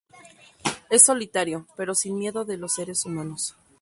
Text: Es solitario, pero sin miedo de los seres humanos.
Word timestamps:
Es 0.89 1.03
solitario, 1.03 1.67
pero 1.77 1.93
sin 1.93 2.17
miedo 2.17 2.43
de 2.43 2.57
los 2.57 2.73
seres 2.73 3.05
humanos. 3.05 3.55